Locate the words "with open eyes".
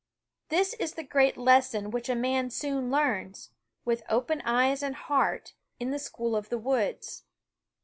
3.85-4.81